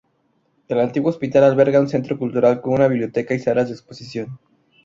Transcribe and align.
El 0.67 0.79
antiguo 0.79 1.11
hospital 1.11 1.43
alberga 1.43 1.79
un 1.79 1.87
centro 1.87 2.17
cultural 2.17 2.59
con 2.59 2.73
una 2.73 2.87
biblioteca 2.87 3.35
y 3.35 3.39
salas 3.39 3.67
de 3.67 3.75
exposición. 3.75 4.39